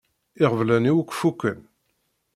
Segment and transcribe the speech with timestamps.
[0.43, 1.59] Iɣeblan-iw akk fukken.